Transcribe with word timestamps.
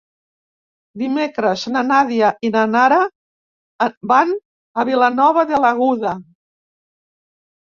Dimecres 1.01 1.65
na 1.75 1.83
Nàdia 1.89 2.31
i 2.49 2.51
na 2.55 2.63
Nara 2.77 2.97
van 4.13 4.33
a 4.81 4.87
Vilanova 4.91 5.45
de 5.53 5.61
l'Aguda. 5.67 6.17